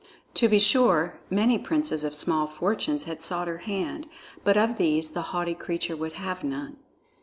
[0.33, 4.07] To be sure, many princes of small fortunes had sought her hand,
[4.43, 6.77] but of these the haughty creature would have none.